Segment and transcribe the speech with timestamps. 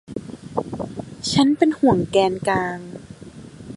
[1.31, 2.79] ฉันเป็นห่วงแกนกลาง